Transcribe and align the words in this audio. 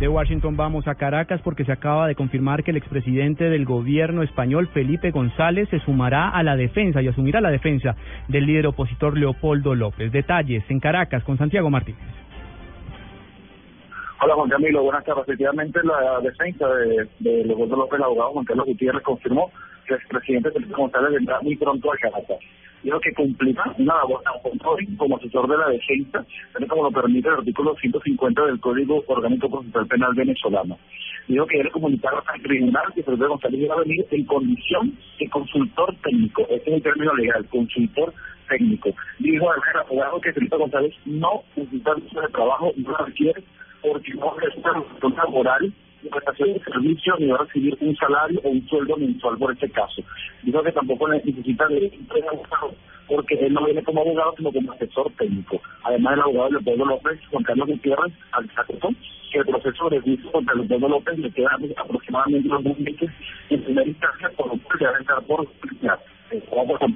De 0.00 0.06
Washington 0.06 0.56
vamos 0.56 0.86
a 0.86 0.94
Caracas 0.94 1.40
porque 1.42 1.64
se 1.64 1.72
acaba 1.72 2.06
de 2.06 2.14
confirmar 2.14 2.62
que 2.62 2.70
el 2.70 2.76
expresidente 2.76 3.50
del 3.50 3.64
gobierno 3.64 4.22
español, 4.22 4.68
Felipe 4.68 5.10
González, 5.10 5.68
se 5.70 5.80
sumará 5.80 6.28
a 6.28 6.44
la 6.44 6.54
defensa 6.54 7.02
y 7.02 7.08
asumirá 7.08 7.40
la 7.40 7.50
defensa 7.50 7.96
del 8.28 8.46
líder 8.46 8.68
opositor 8.68 9.18
Leopoldo 9.18 9.74
López. 9.74 10.12
Detalles 10.12 10.62
en 10.68 10.78
Caracas 10.78 11.24
con 11.24 11.36
Santiago 11.36 11.68
Martínez. 11.68 12.00
Hola 14.22 14.34
Juan 14.36 14.50
Camilo, 14.50 14.84
buenas 14.84 15.04
tardes. 15.04 15.24
Efectivamente, 15.24 15.80
la 15.82 16.20
defensa 16.20 16.68
de, 16.68 17.44
Leopoldo 17.44 17.74
López, 17.74 17.98
el 17.98 18.04
abogado 18.04 18.30
Juan 18.30 18.44
Carlos 18.44 18.66
Gutiérrez, 18.66 19.02
confirmó 19.02 19.50
que 19.84 19.94
el 19.94 20.00
expresidente 20.00 20.52
Felipe 20.52 20.74
González 20.74 21.10
vendrá 21.10 21.40
muy 21.40 21.56
pronto 21.56 21.92
a 21.92 21.96
Caracas 21.96 22.38
dijo 22.88 23.00
que 23.00 23.12
cumplirá 23.12 23.74
una 23.76 23.96
labor 23.96 24.22
como 24.96 25.16
asesor 25.16 25.46
de 25.46 25.58
la 25.58 25.68
defensa, 25.68 26.24
tal 26.54 26.66
como 26.66 26.84
lo 26.84 26.90
permite 26.90 27.28
el 27.28 27.34
artículo 27.34 27.76
150 27.76 28.46
del 28.46 28.60
Código 28.60 29.04
Orgánico 29.06 29.50
Procesal 29.50 29.86
Penal 29.86 30.14
venezolano. 30.14 30.78
Dijo 31.26 31.46
que 31.46 31.60
él 31.60 31.70
comunicar 31.70 32.14
al 32.14 32.42
tribunal 32.42 32.84
que 32.94 33.02
Felipe 33.02 33.26
González 33.26 33.60
iba 33.60 33.74
a 33.74 33.80
venir 33.80 34.06
en 34.10 34.24
condición 34.24 34.98
de 35.20 35.28
consultor 35.28 35.94
técnico. 36.02 36.46
Este 36.48 36.70
es 36.70 36.76
el 36.76 36.82
término 36.82 37.14
legal, 37.14 37.44
consultor 37.50 38.14
técnico. 38.48 38.94
Dijo 39.18 39.50
al 39.50 39.60
abogado 39.84 40.20
que 40.22 40.32
Felipe 40.32 40.56
González 40.56 40.94
no 41.04 41.42
necesita 41.56 41.94
de 41.94 42.28
trabajo, 42.32 42.72
no 42.76 42.90
lo 42.90 43.04
requiere 43.04 43.44
porque 43.82 44.14
no 44.14 44.34
relación 44.34 45.14
laboral 45.14 45.74
prestación 46.10 46.54
de 46.54 46.60
servicio 46.60 47.14
ni 47.18 47.26
va 47.26 47.36
a 47.36 47.44
recibir 47.44 47.76
un 47.80 47.96
salario 47.96 48.40
o 48.44 48.48
un 48.50 48.66
sueldo 48.68 48.96
mensual 48.96 49.36
por 49.38 49.52
este 49.52 49.68
caso. 49.70 50.02
Dijo 50.48 50.62
que 50.62 50.72
tampoco 50.72 51.06
necesita 51.08 51.68
de 51.68 51.92
porque 53.06 53.34
él 53.34 53.52
no 53.52 53.66
viene 53.66 53.82
como 53.82 54.00
abogado 54.00 54.32
sino 54.34 54.50
como 54.50 54.72
asesor 54.72 55.12
técnico. 55.18 55.60
Además 55.84 56.14
el 56.14 56.22
abogado 56.22 56.56
de 56.56 56.64
Pueblo 56.64 56.86
López, 56.86 57.20
Juan 57.30 57.44
Carlos 57.44 57.68
Gutiérrez, 57.68 58.14
al 58.32 58.48
que 59.30 59.38
el 59.40 59.44
proceso 59.44 59.90
de 59.90 60.00
juicio 60.00 60.32
contra 60.32 60.54
López 60.54 61.18
le 61.18 61.30
queda 61.32 61.50
aproximadamente 61.76 62.48
unos 62.48 62.64
dos 62.64 62.78
meses 62.78 63.10
en 63.50 63.62
primera 63.62 63.88
instancia, 63.88 64.30
por 64.38 64.46
lo 64.46 64.62
cual 64.62 64.78
debe 64.78 64.98
entrar 65.00 65.22
por 65.24 65.46
justicia. 65.46 65.98
Vamos 66.56 66.80
a 66.80 66.86